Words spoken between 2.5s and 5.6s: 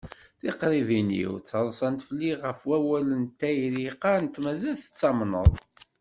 wawal n tayri qqarent ma mazal tettamneḍ.